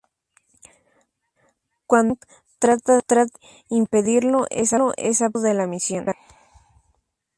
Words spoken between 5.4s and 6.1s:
de la misión.